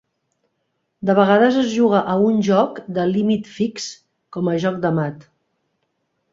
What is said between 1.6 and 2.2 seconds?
es juga a